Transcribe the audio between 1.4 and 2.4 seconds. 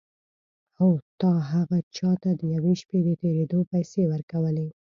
هغه چا ته